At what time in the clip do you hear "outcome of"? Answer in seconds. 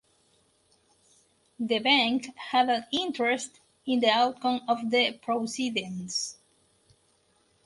4.09-4.89